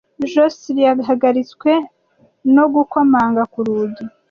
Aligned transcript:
Josehl 0.31 0.77
yahagaritswe 0.85 1.71
no 2.55 2.65
gukomanga 2.73 3.41
ku 3.51 3.59
rugi. 3.65 4.03